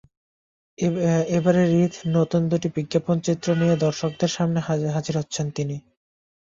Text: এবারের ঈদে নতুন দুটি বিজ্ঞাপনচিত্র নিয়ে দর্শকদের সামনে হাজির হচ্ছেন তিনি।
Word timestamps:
এবারের 1.37 1.69
ঈদে 1.77 1.99
নতুন 2.11 2.41
দুটি 2.51 2.67
বিজ্ঞাপনচিত্র 2.75 3.47
নিয়ে 3.55 3.75
দর্শকদের 3.77 4.31
সামনে 4.37 4.59
হাজির 4.89 5.15
হচ্ছেন 5.17 5.45
তিনি। 5.57 5.75